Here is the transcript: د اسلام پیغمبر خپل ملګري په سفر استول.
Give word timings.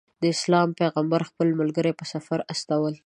د 0.21 0.23
اسلام 0.35 0.69
پیغمبر 0.79 1.21
خپل 1.29 1.47
ملګري 1.59 1.91
په 1.99 2.05
سفر 2.13 2.39
استول. 2.53 2.93